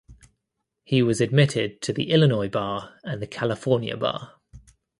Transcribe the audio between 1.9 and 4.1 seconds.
the Illinois bar and the California